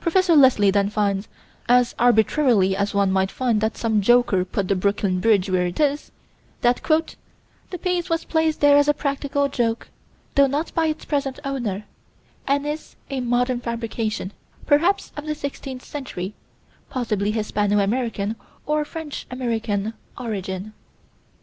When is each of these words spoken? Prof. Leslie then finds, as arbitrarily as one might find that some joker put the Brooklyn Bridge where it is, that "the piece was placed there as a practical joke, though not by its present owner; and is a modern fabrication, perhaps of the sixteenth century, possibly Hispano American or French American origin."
Prof. 0.00 0.28
Leslie 0.28 0.70
then 0.70 0.90
finds, 0.90 1.28
as 1.66 1.94
arbitrarily 1.98 2.76
as 2.76 2.92
one 2.92 3.10
might 3.10 3.30
find 3.30 3.62
that 3.62 3.74
some 3.78 4.02
joker 4.02 4.44
put 4.44 4.68
the 4.68 4.76
Brooklyn 4.76 5.18
Bridge 5.18 5.48
where 5.48 5.64
it 5.66 5.80
is, 5.80 6.12
that 6.60 6.82
"the 7.70 7.78
piece 7.78 8.10
was 8.10 8.26
placed 8.26 8.60
there 8.60 8.76
as 8.76 8.86
a 8.86 8.92
practical 8.92 9.48
joke, 9.48 9.88
though 10.34 10.46
not 10.46 10.74
by 10.74 10.88
its 10.88 11.06
present 11.06 11.40
owner; 11.42 11.86
and 12.46 12.66
is 12.66 12.96
a 13.08 13.22
modern 13.22 13.60
fabrication, 13.60 14.34
perhaps 14.66 15.10
of 15.16 15.24
the 15.24 15.34
sixteenth 15.34 15.82
century, 15.86 16.34
possibly 16.90 17.30
Hispano 17.30 17.78
American 17.78 18.36
or 18.66 18.84
French 18.84 19.26
American 19.30 19.94
origin." 20.18 20.74